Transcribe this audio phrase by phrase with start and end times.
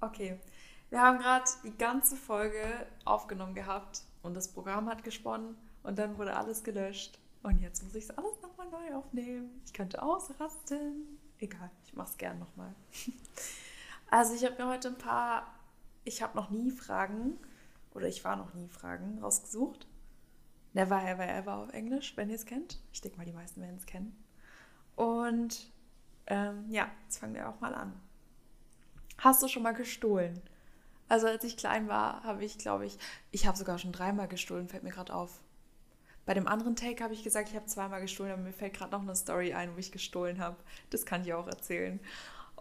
[0.00, 0.38] Okay.
[0.90, 2.64] Wir haben gerade die ganze Folge
[3.04, 7.18] aufgenommen gehabt und das Programm hat gesponnen und dann wurde alles gelöscht.
[7.42, 9.62] Und jetzt muss ich es alles nochmal neu aufnehmen.
[9.64, 11.18] Ich könnte ausrasten.
[11.38, 12.74] Egal, ich mache es gern nochmal.
[14.12, 15.54] Also ich habe mir heute ein paar,
[16.02, 17.38] ich habe noch nie Fragen,
[17.94, 19.86] oder ich war noch nie Fragen rausgesucht.
[20.72, 22.80] Never ever ever auf Englisch, wenn ihr es kennt.
[22.92, 24.20] Ich denke mal, die meisten werden es kennen.
[24.96, 25.70] Und
[26.26, 27.92] ähm, ja, jetzt fangen wir auch mal an.
[29.20, 30.40] Hast du schon mal gestohlen?
[31.08, 32.98] Also als ich klein war, habe ich, glaube ich,
[33.30, 35.42] ich habe sogar schon dreimal gestohlen, fällt mir gerade auf.
[36.24, 38.92] Bei dem anderen Take habe ich gesagt, ich habe zweimal gestohlen, aber mir fällt gerade
[38.92, 40.56] noch eine Story ein, wo ich gestohlen habe.
[40.88, 42.00] Das kann ich auch erzählen.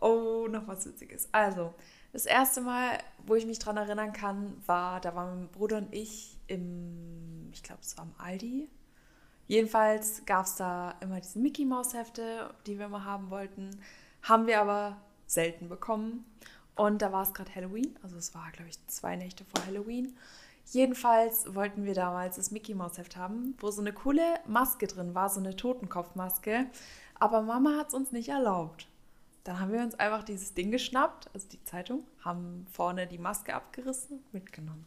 [0.02, 1.30] Oh, noch was Witziges.
[1.32, 1.74] Also,
[2.12, 5.94] das erste Mal, wo ich mich daran erinnern kann, war, da waren mein Bruder und
[5.94, 8.70] ich im, ich glaube, es war am Aldi.
[9.48, 13.80] Jedenfalls gab es da immer diese Mickey Maus Hefte, die wir immer haben wollten.
[14.24, 14.98] Haben wir aber
[15.30, 16.26] selten bekommen.
[16.80, 20.16] Und da war es gerade Halloween, also es war, glaube ich, zwei Nächte vor Halloween.
[20.72, 25.14] Jedenfalls wollten wir damals das Mickey Mouse Heft haben, wo so eine coole Maske drin
[25.14, 26.68] war, so eine Totenkopfmaske.
[27.16, 28.88] Aber Mama hat es uns nicht erlaubt.
[29.44, 33.54] Dann haben wir uns einfach dieses Ding geschnappt, also die Zeitung, haben vorne die Maske
[33.54, 34.86] abgerissen, mitgenommen.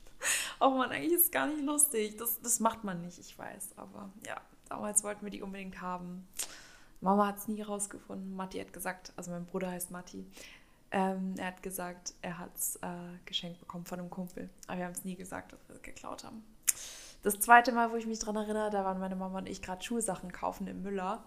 [0.60, 2.16] oh man, eigentlich ist es gar nicht lustig.
[2.16, 3.72] Das, das macht man nicht, ich weiß.
[3.76, 6.26] Aber ja, damals wollten wir die unbedingt haben.
[7.02, 8.34] Mama hat es nie rausgefunden.
[8.34, 10.24] Matti hat gesagt, also mein Bruder heißt Matti,
[10.90, 12.88] ähm, er hat gesagt, er hat es äh,
[13.24, 14.48] geschenkt bekommen von einem Kumpel.
[14.66, 16.44] Aber wir haben es nie gesagt, dass wir es geklaut haben.
[17.22, 19.82] Das zweite Mal, wo ich mich daran erinnere, da waren meine Mama und ich gerade
[19.82, 21.24] Schulsachen kaufen im Müller.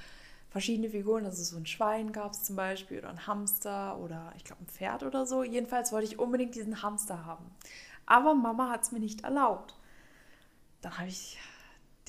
[0.50, 1.26] verschiedene Figuren.
[1.26, 4.68] Also so ein Schwein gab es zum Beispiel oder ein Hamster oder ich glaube ein
[4.68, 5.44] Pferd oder so.
[5.44, 7.50] Jedenfalls wollte ich unbedingt diesen Hamster haben.
[8.06, 9.76] Aber Mama hat es mir nicht erlaubt.
[10.82, 11.38] Dann habe ich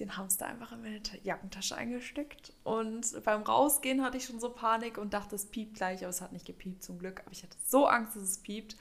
[0.01, 2.53] den Hamster einfach in meine Jackentasche eingesteckt.
[2.65, 6.21] Und beim Rausgehen hatte ich schon so Panik und dachte, es piept gleich, aber es
[6.21, 7.21] hat nicht gepiept zum Glück.
[7.21, 8.77] Aber ich hatte so Angst, dass es piept.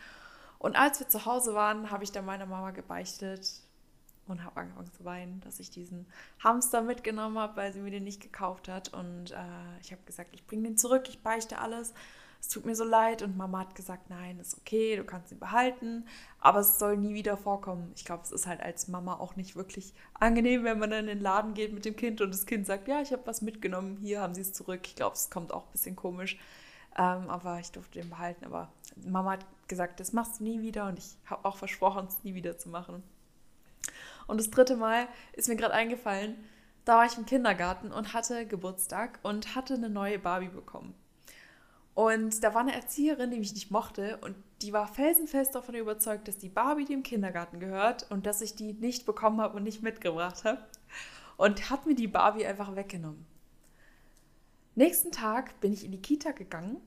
[0.58, 3.62] Und als wir zu Hause waren, habe ich dann meiner Mama gebeichtet
[4.28, 6.08] und habe angefangen zu weinen, dass ich diesen
[6.44, 8.94] Hamster mitgenommen habe, weil sie mir den nicht gekauft hat.
[8.94, 11.94] Und äh, ich habe gesagt, ich bringe den zurück, ich beichte alles
[12.44, 13.22] es tut mir so leid.
[13.22, 16.06] Und Mama hat gesagt, nein, ist okay, du kannst ihn behalten,
[16.40, 17.94] aber es soll nie wieder vorkommen.
[17.96, 21.18] Ich glaube, es ist halt als Mama auch nicht wirklich angenehm, wenn man dann in
[21.18, 23.96] den Laden geht mit dem Kind und das Kind sagt, ja, ich habe was mitgenommen,
[24.02, 24.82] hier haben sie es zurück.
[24.84, 26.38] Ich glaube, es kommt auch ein bisschen komisch.
[26.98, 28.44] Ähm, aber ich durfte den behalten.
[28.44, 32.26] Aber Mama hat gesagt, das machst du nie wieder und ich habe auch versprochen, es
[32.26, 33.04] nie wieder zu machen.
[34.28, 36.36] Und das dritte Mal ist mir gerade eingefallen,
[36.84, 40.94] da war ich im Kindergarten und hatte Geburtstag und hatte eine neue Barbie bekommen.
[42.04, 46.28] Und da war eine Erzieherin, die mich nicht mochte und die war felsenfest davon überzeugt,
[46.28, 49.82] dass die Barbie dem Kindergarten gehört und dass ich die nicht bekommen habe und nicht
[49.84, 50.60] mitgebracht habe.
[51.38, 53.26] Und hat mir die Barbie einfach weggenommen.
[54.76, 56.82] Nächsten Tag bin ich in die Kita gegangen,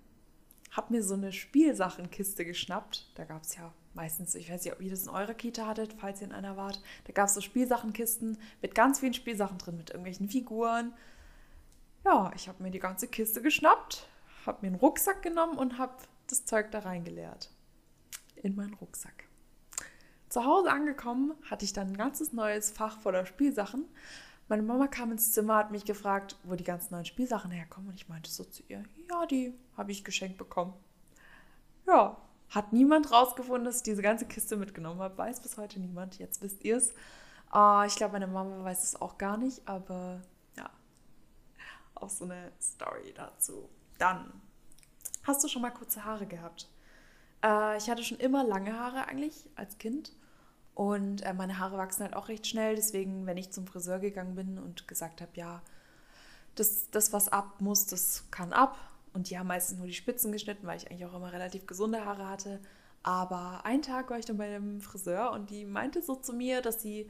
[0.71, 3.11] habe mir so eine Spielsachenkiste geschnappt.
[3.15, 5.95] Da gab es ja meistens, ich weiß nicht, ob ihr das in eurer Kita hattet,
[5.95, 6.83] falls ihr in einer wart.
[7.05, 10.93] Da gab es so Spielsachenkisten mit ganz vielen Spielsachen drin, mit irgendwelchen Figuren.
[12.05, 14.07] Ja, ich habe mir die ganze Kiste geschnappt,
[14.47, 15.97] habe mir einen Rucksack genommen und habe
[16.29, 17.51] das Zeug da reingeleert.
[18.37, 19.25] In meinen Rucksack.
[20.29, 23.87] Zu Hause angekommen, hatte ich dann ein ganzes neues Fach voller Spielsachen.
[24.49, 27.89] Meine Mama kam ins Zimmer, hat mich gefragt, wo die ganzen neuen Spielsachen herkommen.
[27.89, 30.75] Und ich meinte so zu ihr, ja, die habe ich geschenkt bekommen.
[31.87, 32.17] Ja,
[32.51, 35.19] hat niemand rausgefunden, dass ich diese ganze Kiste mitgenommen habe.
[35.19, 36.19] Weiß bis heute niemand.
[36.19, 36.91] Jetzt wisst ihr es.
[37.53, 40.21] Äh, ich glaube, meine Mama weiß es auch gar nicht, aber
[40.57, 40.71] ja,
[41.95, 43.69] auch so eine Story dazu.
[43.99, 44.33] Dann,
[45.25, 46.69] hast du schon mal kurze Haare gehabt?
[47.43, 50.13] Äh, ich hatte schon immer lange Haare eigentlich als Kind.
[50.75, 52.77] Und äh, meine Haare wachsen halt auch recht schnell.
[52.77, 55.63] Deswegen, wenn ich zum Friseur gegangen bin und gesagt habe, ja,
[56.55, 58.79] das, das, was ab muss, das kann ab.
[59.13, 62.05] Und die haben meistens nur die Spitzen geschnitten, weil ich eigentlich auch immer relativ gesunde
[62.05, 62.61] Haare hatte.
[63.03, 66.61] Aber einen Tag war ich dann bei dem Friseur und die meinte so zu mir,
[66.61, 67.09] dass sie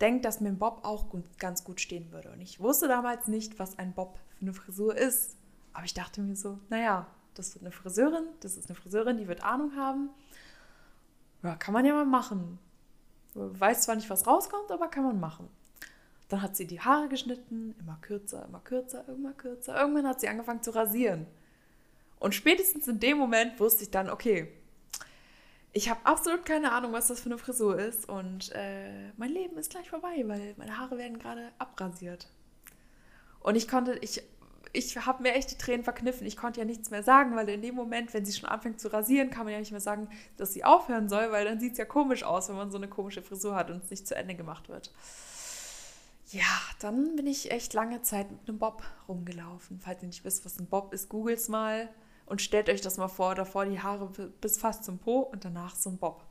[0.00, 2.32] denkt, dass mir ein Bob auch gut, ganz gut stehen würde.
[2.32, 5.36] Und ich wusste damals nicht, was ein Bob für eine Frisur ist.
[5.78, 9.28] Aber ich dachte mir so, naja, das wird eine Friseurin, das ist eine Friseurin, die
[9.28, 10.10] wird Ahnung haben.
[11.44, 12.58] Ja, kann man ja mal machen.
[13.34, 15.48] Weiß zwar nicht, was rauskommt, aber kann man machen.
[16.30, 19.80] Dann hat sie die Haare geschnitten, immer kürzer, immer kürzer, immer kürzer.
[19.80, 21.28] Irgendwann hat sie angefangen zu rasieren.
[22.18, 24.52] Und spätestens in dem Moment wusste ich dann, okay,
[25.72, 28.08] ich habe absolut keine Ahnung, was das für eine Frisur ist.
[28.08, 32.26] Und äh, mein Leben ist gleich vorbei, weil meine Haare werden gerade abrasiert.
[33.38, 34.24] Und ich konnte, ich
[34.72, 36.26] ich habe mir echt die Tränen verkniffen.
[36.26, 38.92] Ich konnte ja nichts mehr sagen, weil in dem Moment, wenn sie schon anfängt zu
[38.92, 41.78] rasieren, kann man ja nicht mehr sagen, dass sie aufhören soll, weil dann sieht es
[41.78, 44.34] ja komisch aus, wenn man so eine komische Frisur hat und es nicht zu Ende
[44.34, 44.92] gemacht wird.
[46.30, 46.44] Ja,
[46.80, 49.80] dann bin ich echt lange Zeit mit einem Bob rumgelaufen.
[49.80, 51.88] Falls ihr nicht wisst, was ein Bob ist, googelt es mal
[52.26, 53.34] und stellt euch das mal vor.
[53.34, 54.10] Davor die Haare
[54.40, 56.26] bis fast zum Po und danach so ein Bob.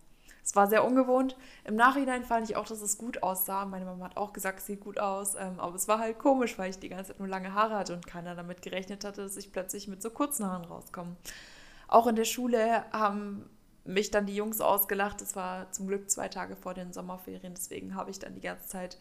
[0.48, 1.36] Es war sehr ungewohnt.
[1.66, 3.66] Im Nachhinein fand ich auch, dass es gut aussah.
[3.66, 5.36] Meine Mama hat auch gesagt, es sieht gut aus.
[5.36, 7.94] Ähm, aber es war halt komisch, weil ich die ganze Zeit nur lange Haare hatte
[7.94, 11.18] und keiner damit gerechnet hatte, dass ich plötzlich mit so kurzen Haaren rauskomme.
[11.90, 13.50] Auch in der Schule haben
[13.84, 15.22] mich dann die Jungs ausgelacht.
[15.22, 17.54] Es war zum Glück zwei Tage vor den Sommerferien.
[17.54, 18.98] Deswegen habe ich dann die ganze Zeit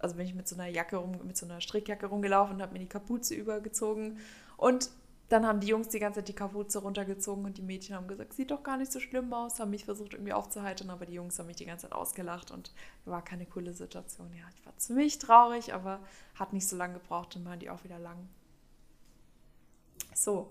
[0.00, 2.72] also bin ich mit so einer Jacke rum, mit so einer Strickjacke rumgelaufen und habe
[2.72, 4.18] mir die Kapuze übergezogen.
[4.56, 4.90] Und
[5.30, 8.34] dann haben die Jungs die ganze Zeit die Kapuze runtergezogen und die Mädchen haben gesagt,
[8.34, 11.38] sieht doch gar nicht so schlimm aus, haben mich versucht irgendwie aufzuheitern, aber die Jungs
[11.38, 12.74] haben mich die ganze Zeit ausgelacht und
[13.04, 14.34] war keine coole Situation.
[14.34, 16.00] Ja, ich war ziemlich traurig, aber
[16.34, 18.28] hat nicht so lange gebraucht, dann waren die auch wieder lang.
[20.14, 20.50] So,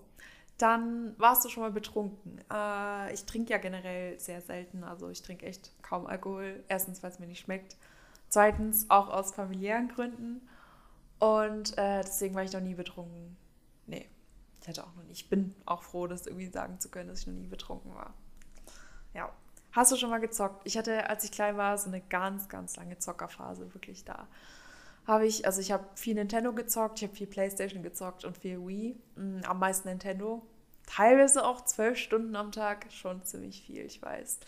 [0.56, 2.40] dann warst du schon mal betrunken.
[2.50, 6.64] Äh, ich trinke ja generell sehr selten, also ich trinke echt kaum Alkohol.
[6.68, 7.76] Erstens, weil es mir nicht schmeckt.
[8.30, 10.40] Zweitens auch aus familiären Gründen.
[11.18, 13.36] Und äh, deswegen war ich noch nie betrunken.
[13.86, 14.08] Nee,
[14.70, 15.12] ich hatte auch noch nie.
[15.12, 18.14] Ich bin auch froh, das irgendwie sagen zu können, dass ich noch nie betrunken war.
[19.14, 19.30] Ja.
[19.72, 20.62] Hast du schon mal gezockt?
[20.64, 24.26] Ich hatte, als ich klein war, so eine ganz, ganz lange Zockerphase, wirklich da.
[25.06, 28.58] Habe ich, also ich habe viel Nintendo gezockt, ich habe viel Playstation gezockt und viel
[28.66, 28.96] Wii.
[29.16, 30.44] Mm, am meisten Nintendo.
[30.86, 34.40] Teilweise auch zwölf Stunden am Tag, schon ziemlich viel, ich weiß.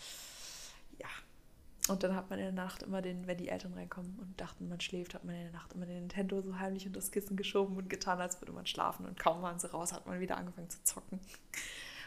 [1.89, 4.69] Und dann hat man in der Nacht immer den, wenn die Eltern reinkommen und dachten,
[4.69, 7.35] man schläft, hat man in der Nacht immer den Nintendo so heimlich unter das Kissen
[7.35, 9.05] geschoben und getan, als würde man schlafen.
[9.05, 11.19] Und kaum waren sie raus, hat man wieder angefangen zu zocken.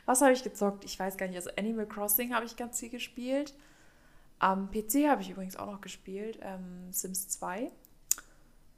[0.07, 0.85] Was habe ich gezockt?
[0.87, 1.37] Ich weiß gar nicht.
[1.37, 3.53] Also Animal Crossing habe ich ganz viel gespielt.
[4.39, 6.39] Am PC habe ich übrigens auch noch gespielt.
[6.41, 7.71] Ähm, Sims 2.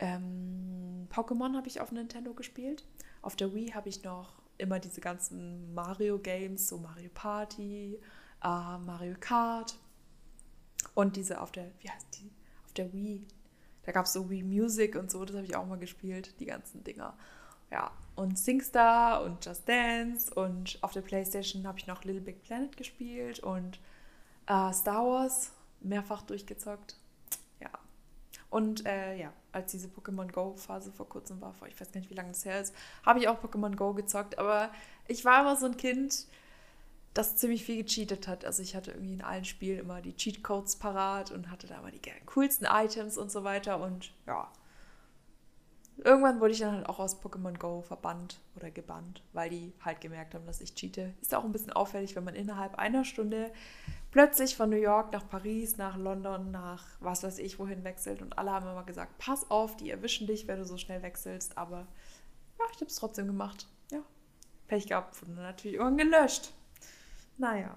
[0.01, 2.85] Ähm, Pokémon habe ich auf Nintendo gespielt.
[3.23, 8.01] Auf der Wii habe ich noch immer diese ganzen Mario-Games, so Mario Party,
[8.43, 9.77] äh, Mario Kart
[10.99, 12.29] und diese auf der, wie heißt die?
[12.65, 13.25] Auf der Wii.
[13.85, 16.47] Da gab es so Wii Music und so, das habe ich auch mal gespielt, die
[16.47, 17.17] ganzen Dinger.
[17.71, 22.43] Ja, und SingStar und Just Dance und auf der Playstation habe ich noch Little Big
[22.43, 23.79] Planet gespielt und
[24.47, 26.97] äh, Star Wars mehrfach durchgezockt.
[27.61, 27.71] Ja.
[28.51, 32.11] Und äh, ja, als diese Pokémon Go-Phase vor kurzem war, vor ich weiß gar nicht,
[32.11, 32.75] wie lange das her ist,
[33.07, 34.37] habe ich auch Pokémon Go gezockt.
[34.37, 34.73] Aber
[35.07, 36.27] ich war immer so ein Kind,
[37.15, 38.45] das ziemlich viel gecheatet hat.
[38.45, 41.91] Also ich hatte irgendwie in allen Spielen immer die Cheatcodes parat und hatte da immer
[41.91, 43.81] die coolsten Items und so weiter.
[43.81, 44.51] Und ja,
[46.05, 50.01] irgendwann wurde ich dann halt auch aus Pokémon Go verbannt oder gebannt, weil die halt
[50.01, 51.15] gemerkt haben, dass ich cheate.
[51.21, 53.51] Ist auch ein bisschen auffällig, wenn man innerhalb einer Stunde
[54.11, 58.23] plötzlich von New York nach Paris, nach London, nach was weiß ich wohin wechselt.
[58.23, 61.59] Und alle haben immer gesagt, pass auf, die erwischen dich, wenn du so schnell wechselst.
[61.59, 61.87] Aber
[62.59, 63.67] ja, ich habe es trotzdem gemacht.
[63.91, 64.03] Ja,
[64.69, 66.53] Pech gehabt, wurde natürlich irgendwann gelöscht.
[67.39, 67.77] Naja.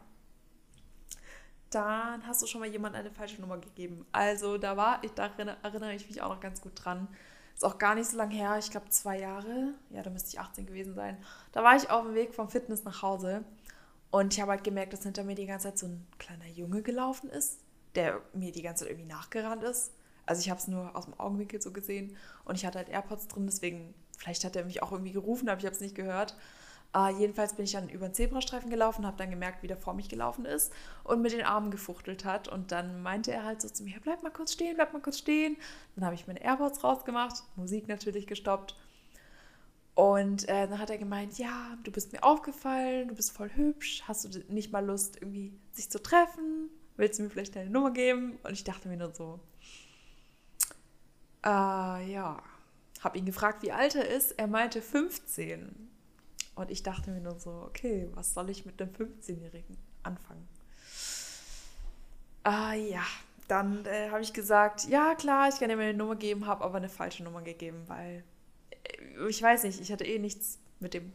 [1.70, 4.06] Dann hast du schon mal jemand eine falsche Nummer gegeben.
[4.12, 5.28] Also da war, ich, da
[5.64, 7.08] erinnere ich mich auch noch ganz gut dran.
[7.56, 9.74] Ist auch gar nicht so lange her, ich glaube zwei Jahre.
[9.90, 11.18] Ja, da müsste ich 18 gewesen sein.
[11.54, 13.46] Da war ich auf dem Weg vom Fitness nach Hause
[14.10, 16.82] und ich habe halt gemerkt, dass hinter mir die ganze Zeit so ein kleiner Junge
[16.82, 17.60] gelaufen ist,
[17.96, 19.94] der mir die ganze Zeit irgendwie nachgerannt ist.
[20.26, 23.28] Also ich habe es nur aus dem Augenwinkel so gesehen und ich hatte halt AirPods
[23.30, 26.36] drin, deswegen, vielleicht hat er mich auch irgendwie gerufen, aber ich habe es nicht gehört.
[26.94, 29.94] Uh, jedenfalls bin ich dann über den Zebrastreifen gelaufen, habe dann gemerkt, wie der vor
[29.94, 30.74] mich gelaufen ist
[31.06, 32.50] und mit den Armen gefuchtelt hat.
[32.50, 35.18] Und dann meinte er halt so zu mir, bleib mal kurz stehen, bleib mal kurz
[35.18, 35.56] stehen.
[35.96, 38.76] Dann habe ich meine AirPods rausgemacht, Musik natürlich gestoppt.
[39.96, 44.04] Und äh, dann hat er gemeint, ja, du bist mir aufgefallen, du bist voll hübsch,
[44.08, 46.70] hast du nicht mal Lust, irgendwie sich zu treffen?
[46.98, 48.38] Willst du mir vielleicht deine Nummer geben?
[48.44, 49.40] Und ich dachte mir nur so,
[51.46, 52.42] äh, ja.
[53.00, 54.32] Habe ihn gefragt, wie alt er ist.
[54.34, 55.90] Er meinte 15.
[56.56, 60.48] Und ich dachte mir nur so, okay, was soll ich mit einem 15-Jährigen anfangen?
[62.44, 63.04] Ah ja,
[63.48, 66.78] dann äh, habe ich gesagt, ja klar, ich kann dir meine Nummer geben, habe aber
[66.78, 68.24] eine falsche Nummer gegeben, weil
[68.72, 71.14] äh, ich weiß nicht, ich hatte eh nichts mit dem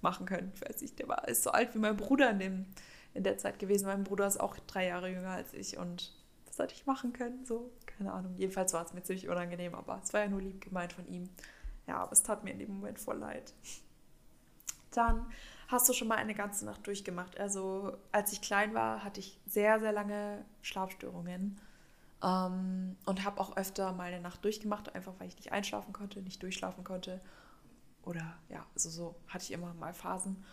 [0.00, 0.52] machen können.
[0.54, 2.66] Ich weiß nicht, der war ist so alt wie mein Bruder in, dem,
[3.14, 3.86] in der Zeit gewesen.
[3.86, 6.12] Mein Bruder ist auch drei Jahre jünger als ich und
[6.46, 7.44] was hätte ich machen können?
[7.44, 8.34] So, keine Ahnung.
[8.36, 11.28] Jedenfalls war es mir ziemlich unangenehm, aber es war ja nur lieb gemeint von ihm.
[11.86, 13.52] Ja, aber es tat mir in dem Moment voll leid
[14.98, 15.26] dann
[15.68, 17.38] hast du schon mal eine ganze Nacht durchgemacht.
[17.38, 21.60] Also als ich klein war, hatte ich sehr, sehr lange Schlafstörungen
[22.22, 26.20] ähm, und habe auch öfter mal eine Nacht durchgemacht, einfach weil ich nicht einschlafen konnte,
[26.22, 27.20] nicht durchschlafen konnte.
[28.02, 30.44] Oder ja, also so hatte ich immer mal Phasen.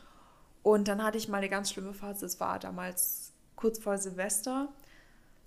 [0.64, 4.70] Und dann hatte ich mal eine ganz schlimme Phase, es war damals kurz vor Silvester.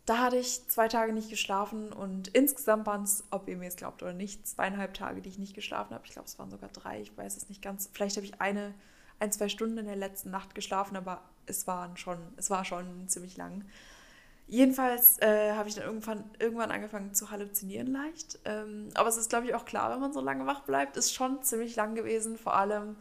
[0.08, 3.76] Da hatte ich zwei Tage nicht geschlafen und insgesamt waren es, ob ihr mir es
[3.76, 6.06] glaubt oder nicht, zweieinhalb Tage, die ich nicht geschlafen habe.
[6.06, 7.90] Ich glaube, es waren sogar drei, ich weiß es nicht ganz.
[7.92, 8.72] Vielleicht habe ich eine,
[9.20, 13.06] ein, zwei Stunden in der letzten Nacht geschlafen, aber es waren schon, es war schon
[13.08, 13.66] ziemlich lang.
[14.46, 18.38] Jedenfalls äh, habe ich dann irgendwann, irgendwann angefangen zu halluzinieren leicht.
[18.46, 21.12] Ähm, aber es ist, glaube ich, auch klar, wenn man so lange wach bleibt, ist
[21.12, 22.96] schon ziemlich lang gewesen, vor allem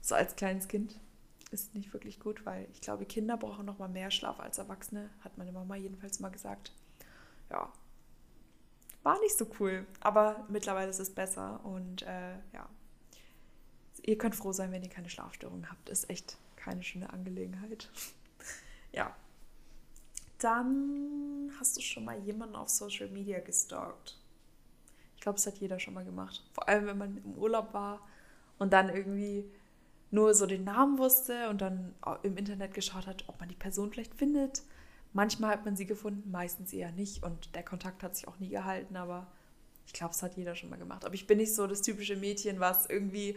[0.00, 0.96] so als kleines Kind
[1.54, 5.08] ist nicht wirklich gut, weil ich glaube, Kinder brauchen noch mal mehr Schlaf als Erwachsene,
[5.20, 6.72] hat meine Mama jedenfalls mal gesagt.
[7.50, 7.72] Ja,
[9.04, 12.68] war nicht so cool, aber mittlerweile ist es besser und äh, ja,
[14.02, 15.90] ihr könnt froh sein, wenn ihr keine Schlafstörungen habt.
[15.90, 17.90] Ist echt keine schöne Angelegenheit.
[18.92, 19.14] ja.
[20.38, 24.18] Dann hast du schon mal jemanden auf Social Media gestalkt.
[25.16, 26.42] Ich glaube, das hat jeder schon mal gemacht.
[26.52, 28.00] Vor allem, wenn man im Urlaub war
[28.58, 29.50] und dann irgendwie
[30.14, 31.92] nur so den Namen wusste und dann
[32.22, 34.62] im Internet geschaut hat, ob man die Person vielleicht findet.
[35.12, 38.48] Manchmal hat man sie gefunden, meistens eher nicht und der Kontakt hat sich auch nie
[38.48, 39.26] gehalten, aber
[39.86, 41.04] ich glaube, es hat jeder schon mal gemacht.
[41.04, 43.36] Aber ich bin nicht so das typische Mädchen, was irgendwie.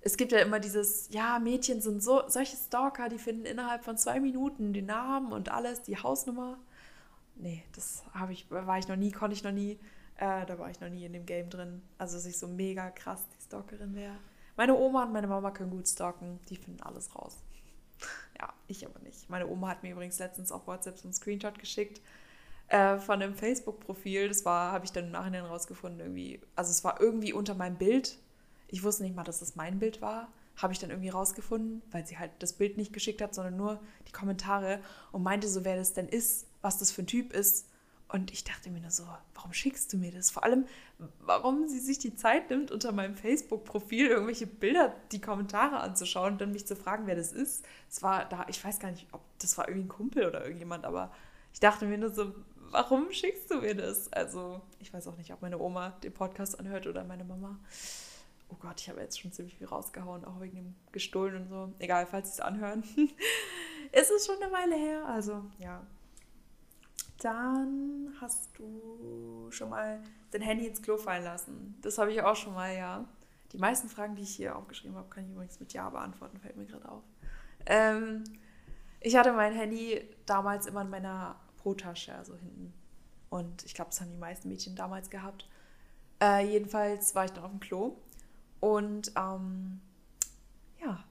[0.00, 3.96] Es gibt ja immer dieses, ja, Mädchen sind so solche Stalker, die finden innerhalb von
[3.96, 6.58] zwei Minuten den Namen und alles, die Hausnummer.
[7.36, 9.78] Nee, das habe ich, war ich noch nie, konnte ich noch nie.
[10.16, 11.82] Äh, da war ich noch nie in dem Game drin.
[11.98, 14.16] Also, dass ich so mega krass die Stalkerin wäre.
[14.56, 17.36] Meine Oma und meine Mama können gut stalken, die finden alles raus.
[18.38, 19.30] Ja, ich aber nicht.
[19.30, 22.02] Meine Oma hat mir übrigens letztens auf WhatsApp so einen Screenshot geschickt
[22.68, 24.28] äh, von einem Facebook-Profil.
[24.28, 26.40] Das war, habe ich dann im Nachhinein rausgefunden, irgendwie.
[26.54, 28.18] Also es war irgendwie unter meinem Bild.
[28.68, 30.28] Ich wusste nicht mal, dass das mein Bild war.
[30.56, 33.80] Habe ich dann irgendwie rausgefunden, weil sie halt das Bild nicht geschickt hat, sondern nur
[34.06, 34.80] die Kommentare
[35.12, 37.68] und meinte so, wer das denn ist, was das für ein Typ ist.
[38.08, 40.30] Und ich dachte mir nur so, warum schickst du mir das?
[40.30, 40.66] Vor allem,
[41.20, 46.40] warum sie sich die Zeit nimmt, unter meinem Facebook-Profil irgendwelche Bilder, die Kommentare anzuschauen und
[46.40, 47.64] dann mich zu fragen, wer das ist.
[47.90, 50.84] Es war da, ich weiß gar nicht, ob das war irgendwie ein Kumpel oder irgendjemand,
[50.84, 51.12] aber
[51.52, 52.32] ich dachte mir nur so,
[52.70, 54.12] warum schickst du mir das?
[54.12, 57.58] Also, ich weiß auch nicht, ob meine Oma den Podcast anhört oder meine Mama.
[58.48, 61.72] Oh Gott, ich habe jetzt schon ziemlich viel rausgehauen, auch wegen dem Gestohlen und so.
[61.80, 62.84] Egal, falls sie es anhören.
[63.92, 65.84] es ist schon eine Weile her, also ja,
[67.18, 71.76] dann hast du schon mal dein Handy ins Klo fallen lassen.
[71.82, 73.04] Das habe ich auch schon mal, ja.
[73.52, 76.56] Die meisten Fragen, die ich hier aufgeschrieben habe, kann ich übrigens mit Ja beantworten, fällt
[76.56, 77.02] mir gerade auf.
[77.66, 78.24] Ähm,
[79.00, 82.74] ich hatte mein Handy damals immer in meiner Po-Tasche, also hinten.
[83.30, 85.48] Und ich glaube, das haben die meisten Mädchen damals gehabt.
[86.20, 87.96] Äh, jedenfalls war ich dann auf dem Klo
[88.60, 89.80] und ähm,
[90.80, 91.04] ja,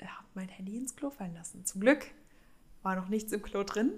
[0.00, 1.64] habe mein Handy ins Klo fallen lassen.
[1.64, 2.06] Zum Glück
[2.82, 3.92] war noch nichts im Klo drin.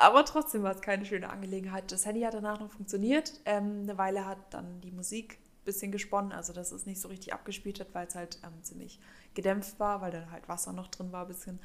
[0.00, 1.92] Aber trotzdem war es keine schöne Angelegenheit.
[1.92, 3.34] Das Handy hat danach noch funktioniert.
[3.44, 7.08] Ähm, eine Weile hat dann die Musik ein bisschen gesponnen, also dass es nicht so
[7.08, 8.98] richtig abgespielt hat, weil es halt ähm, ziemlich
[9.34, 11.60] gedämpft war, weil da halt Wasser noch drin war ein bisschen.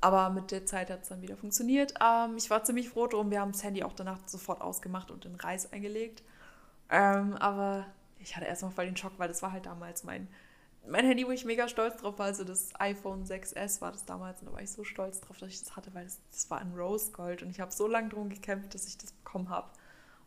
[0.00, 1.92] Aber mit der Zeit hat es dann wieder funktioniert.
[2.02, 3.30] Ähm, ich war ziemlich froh drum.
[3.30, 6.22] Wir haben das Handy auch danach sofort ausgemacht und in Reis eingelegt.
[6.88, 7.84] Ähm, aber
[8.18, 10.28] ich hatte erstmal voll den Schock, weil das war halt damals mein
[10.88, 14.40] mein Handy, wo ich mega stolz drauf war, also das iPhone 6S war das damals
[14.40, 16.60] und da war ich so stolz drauf, dass ich das hatte, weil das, das war
[16.60, 19.70] ein Rose Gold und ich habe so lange drum gekämpft, dass ich das bekommen habe.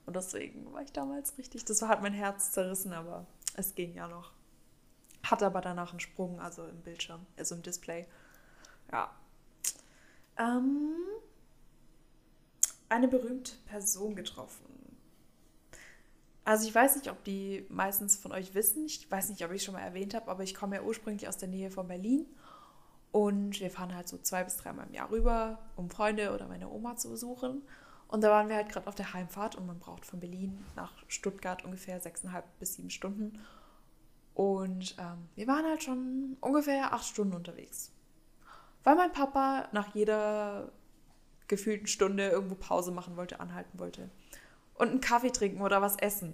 [0.06, 3.26] Und deswegen war ich damals richtig, das hat mein Herz zerrissen, aber
[3.56, 4.32] es ging ja noch.
[5.24, 8.08] Hatte aber danach einen Sprung, also im Bildschirm, also im Display.
[8.92, 9.12] Ja.
[10.38, 10.96] Ähm,
[12.88, 14.79] eine berühmte Person getroffen.
[16.50, 18.88] Also ich weiß nicht, ob die meistens von euch wissen.
[18.88, 21.28] Ich weiß nicht, ob ich es schon mal erwähnt habe, aber ich komme ja ursprünglich
[21.28, 22.26] aus der Nähe von Berlin.
[23.12, 26.68] Und wir fahren halt so zwei bis dreimal im Jahr rüber, um Freunde oder meine
[26.68, 27.62] Oma zu besuchen.
[28.08, 30.92] Und da waren wir halt gerade auf der Heimfahrt und man braucht von Berlin nach
[31.08, 33.40] Stuttgart ungefähr sechseinhalb bis sieben Stunden.
[34.34, 37.92] Und ähm, wir waren halt schon ungefähr acht Stunden unterwegs.
[38.84, 40.72] Weil mein Papa nach jeder
[41.48, 44.10] gefühlten Stunde irgendwo Pause machen wollte, anhalten wollte
[44.80, 46.34] und einen Kaffee trinken oder was essen.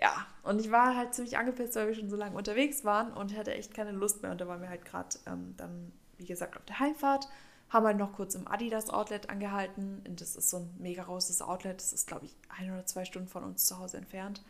[0.00, 3.36] Ja, und ich war halt ziemlich angepisst, weil wir schon so lange unterwegs waren und
[3.36, 4.30] hatte echt keine Lust mehr.
[4.30, 7.28] Und da waren wir halt gerade ähm, dann, wie gesagt, auf der Heimfahrt,
[7.70, 10.02] haben halt noch kurz im Adidas Outlet angehalten.
[10.06, 11.80] Und das ist so ein mega großes Outlet.
[11.80, 14.42] Das ist, glaube ich, ein oder zwei Stunden von uns zu Hause entfernt.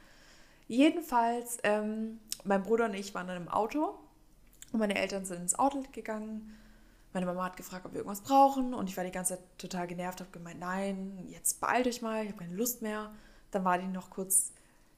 [0.69, 3.95] Jedenfalls, ähm, mein Bruder und ich waren dann im Auto
[4.73, 6.57] und meine Eltern sind ins Outlet gegangen
[7.17, 9.87] meine Mama hat gefragt, ob wir irgendwas brauchen und ich war die ganze Zeit total
[9.87, 13.11] genervt, habe gemeint, nein, jetzt beeilt euch mal, ich habe keine Lust mehr.
[13.53, 14.53] Dann war die noch kurz,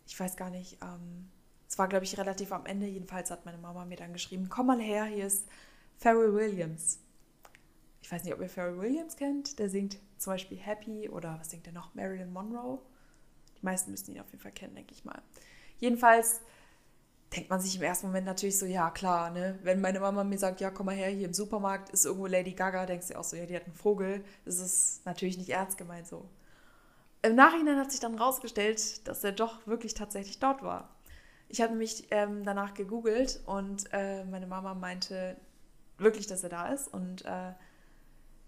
[0.05, 1.31] ich weiß gar nicht, ähm,
[1.69, 4.67] es war glaube ich relativ am Ende, jedenfalls hat meine Mama mir dann geschrieben, komm
[4.67, 5.47] mal her, hier ist
[5.97, 6.99] Pharrell Williams.
[8.03, 11.51] Ich weiß nicht, ob ihr Pharrell Williams kennt, der singt zum Beispiel Happy oder was
[11.51, 12.81] singt er noch, Marilyn Monroe.
[13.61, 15.23] Die meisten müssen ihn auf jeden Fall kennen, denke ich mal.
[15.79, 16.41] Jedenfalls
[17.35, 19.59] denkt man sich im ersten Moment natürlich so, ja klar, ne?
[19.63, 22.53] Wenn meine Mama mir sagt, ja, komm mal her, hier im Supermarkt ist irgendwo Lady
[22.53, 24.25] Gaga, denkst du auch so, ja, die hat einen Vogel.
[24.45, 26.29] Das ist natürlich nicht ernst gemeint so.
[27.23, 30.89] Im Nachhinein hat sich dann rausgestellt, dass er doch wirklich tatsächlich dort war.
[31.49, 35.37] Ich habe mich ähm, danach gegoogelt und äh, meine Mama meinte
[35.99, 37.53] wirklich, dass er da ist und äh,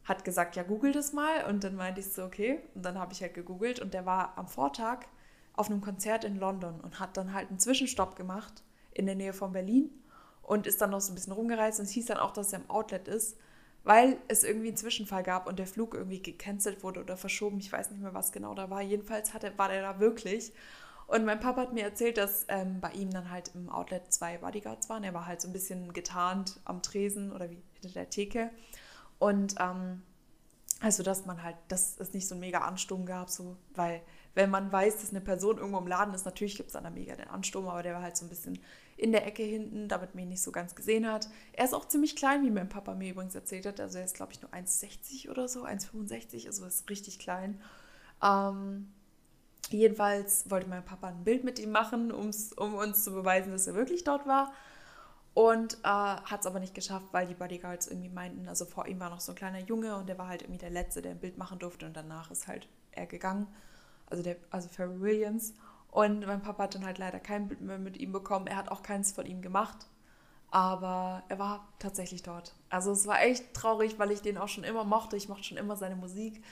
[0.05, 1.45] hat gesagt, ja, google das mal.
[1.49, 2.61] Und dann meinte ich so, okay.
[2.75, 5.07] Und dann habe ich halt gegoogelt und der war am Vortag
[5.55, 8.63] auf einem Konzert in London und hat dann halt einen Zwischenstopp gemacht
[9.00, 9.90] in der Nähe von Berlin
[10.42, 12.61] und ist dann noch so ein bisschen rumgereist und es hieß dann auch, dass er
[12.61, 13.37] im Outlet ist,
[13.85, 17.59] weil es irgendwie einen Zwischenfall gab und der Flug irgendwie gecancelt wurde oder verschoben.
[17.61, 18.83] Ich weiß nicht mehr, was genau da war.
[18.83, 20.52] Jedenfalls hatte, war der da wirklich.
[21.07, 24.38] Und mein Papa hat mir erzählt, dass ähm, bei ihm dann halt im Outlet zwei
[24.38, 25.02] Bodyguards waren.
[25.02, 28.50] Er war halt so ein bisschen getarnt am Tresen oder wie hinter der Theke.
[29.19, 30.02] Und ähm,
[30.80, 34.02] also, dass man halt, dass es nicht so einen mega Ansturm gab, so, weil
[34.35, 36.90] wenn man weiß, dass eine Person irgendwo im Laden ist, natürlich gibt es dann da
[36.90, 38.59] mega den Ansturm, aber der war halt so ein bisschen
[39.00, 41.28] in der Ecke hinten, damit man ihn nicht so ganz gesehen hat.
[41.54, 43.80] Er ist auch ziemlich klein, wie mein Papa mir übrigens erzählt hat.
[43.80, 47.59] Also er ist, glaube ich, nur 1,60 oder so, 1,65, also ist richtig klein.
[48.23, 48.92] Ähm,
[49.71, 53.75] jedenfalls wollte mein Papa ein Bild mit ihm machen, um uns zu beweisen, dass er
[53.75, 54.52] wirklich dort war.
[55.33, 59.00] Und äh, hat es aber nicht geschafft, weil die Bodyguards irgendwie meinten, also vor ihm
[59.00, 61.21] war noch so ein kleiner Junge und der war halt irgendwie der Letzte, der ein
[61.21, 63.47] Bild machen durfte und danach ist halt er gegangen
[64.11, 65.54] also, der, also Pharrell Williams.
[65.91, 68.47] Und mein Papa hat dann halt leider kein Bild mehr mit ihm bekommen.
[68.47, 69.89] Er hat auch keins von ihm gemacht.
[70.51, 72.55] Aber er war tatsächlich dort.
[72.71, 75.17] Also es war echt traurig, weil ich den auch schon immer mochte.
[75.17, 76.43] Ich mochte schon immer seine Musik.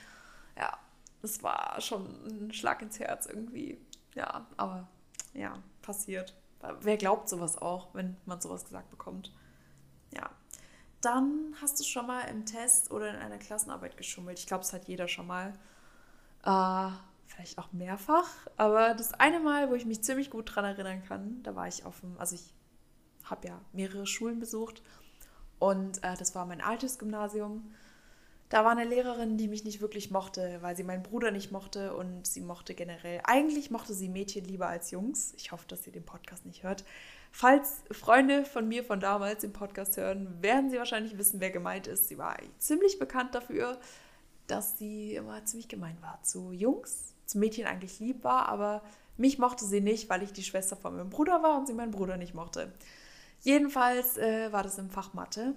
[0.57, 0.77] Ja,
[1.21, 3.77] es war schon ein Schlag ins Herz irgendwie.
[4.15, 4.87] Ja, aber
[5.33, 6.33] ja, passiert.
[6.81, 9.33] Wer glaubt sowas auch, wenn man sowas gesagt bekommt?
[10.13, 10.29] Ja.
[11.01, 14.39] Dann hast du schon mal im Test oder in einer Klassenarbeit geschummelt.
[14.39, 15.53] Ich glaube, es hat jeder schon mal.
[16.43, 16.91] Äh,
[17.29, 21.41] vielleicht auch mehrfach, aber das eine Mal, wo ich mich ziemlich gut dran erinnern kann,
[21.43, 22.53] da war ich auf dem, also ich
[23.23, 24.81] habe ja mehrere Schulen besucht
[25.59, 27.73] und äh, das war mein altes Gymnasium.
[28.49, 31.95] Da war eine Lehrerin, die mich nicht wirklich mochte, weil sie meinen Bruder nicht mochte
[31.95, 35.33] und sie mochte generell, eigentlich mochte sie Mädchen lieber als Jungs.
[35.37, 36.83] Ich hoffe, dass sie den Podcast nicht hört.
[37.31, 41.85] Falls Freunde von mir von damals den Podcast hören, werden sie wahrscheinlich wissen, wer gemeint
[41.85, 42.07] ist.
[42.07, 43.79] Sie war ziemlich bekannt dafür,
[44.47, 48.81] dass sie immer ziemlich gemein war zu Jungs zum Mädchen eigentlich lieb war, aber
[49.17, 51.91] mich mochte sie nicht, weil ich die Schwester von meinem Bruder war und sie meinen
[51.91, 52.73] Bruder nicht mochte.
[53.41, 55.55] Jedenfalls äh, war das im Fach Mathe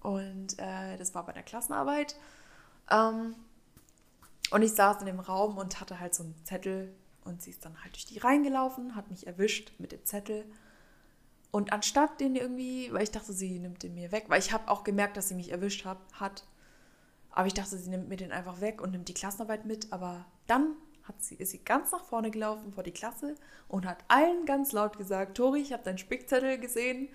[0.00, 2.16] und äh, das war bei der Klassenarbeit.
[2.90, 3.34] Ähm,
[4.50, 6.94] und ich saß in dem Raum und hatte halt so einen Zettel
[7.24, 10.44] und sie ist dann halt durch die reingelaufen, hat mich erwischt mit dem Zettel.
[11.52, 14.68] Und anstatt den irgendwie, weil ich dachte, sie nimmt den mir weg, weil ich habe
[14.70, 16.44] auch gemerkt, dass sie mich erwischt hab, hat.
[17.30, 19.92] Aber ich dachte, sie nimmt mir den einfach weg und nimmt die Klassenarbeit mit.
[19.92, 20.76] Aber dann
[21.10, 23.34] hat sie, ist sie ganz nach vorne gelaufen vor die Klasse
[23.68, 27.08] und hat allen ganz laut gesagt, Tori, ich habe deinen Spickzettel gesehen,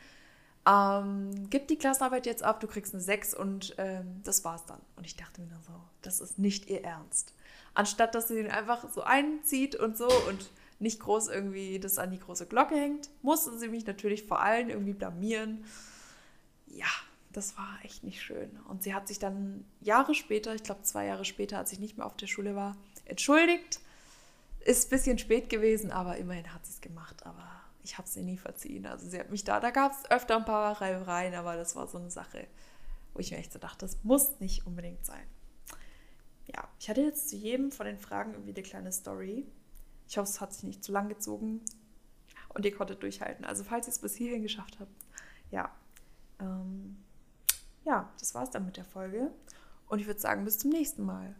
[0.68, 4.82] ähm, gib die Klassenarbeit jetzt ab, du kriegst eine 6 und ähm, das war's dann.
[4.98, 7.34] Und ich dachte mir dann so, das ist nicht ihr Ernst.
[7.74, 12.12] Anstatt, dass sie den einfach so einzieht und so und nicht groß irgendwie das an
[12.12, 15.64] die große Glocke hängt, musste sie mich natürlich vor allem irgendwie blamieren.
[16.68, 16.88] Ja,
[17.32, 18.60] das war echt nicht schön.
[18.68, 21.98] Und sie hat sich dann Jahre später, ich glaube zwei Jahre später, als ich nicht
[21.98, 23.80] mehr auf der Schule war, entschuldigt
[24.66, 27.26] ist ein bisschen spät gewesen, aber immerhin hat sie es gemacht.
[27.26, 27.48] Aber
[27.84, 28.86] ich habe sie nie verziehen.
[28.86, 31.88] Also sie hat mich da, da gab es öfter ein paar Reibereien, aber das war
[31.88, 32.48] so eine Sache,
[33.14, 35.26] wo ich mir echt so dachte, das muss nicht unbedingt sein.
[36.48, 39.46] Ja, ich hatte jetzt zu jedem von den Fragen irgendwie eine kleine Story.
[40.08, 41.62] Ich hoffe, es hat sich nicht zu lang gezogen
[42.50, 43.46] und ihr konntet durchhalten.
[43.46, 44.92] Also falls ihr es bis hierhin geschafft habt,
[45.52, 45.72] ja.
[46.40, 46.98] Ähm,
[47.84, 49.32] ja, das war es dann mit der Folge.
[49.88, 51.36] Und ich würde sagen, bis zum nächsten Mal.